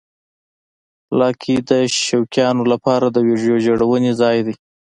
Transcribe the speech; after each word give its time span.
لایکي 1.19 1.55
د 1.69 1.71
شوقیانو 2.03 2.63
لپاره 2.71 3.05
د 3.09 3.17
ویډیو 3.27 3.55
جوړونې 3.65 4.11
ځای 4.21 4.37
دی. 4.45 4.55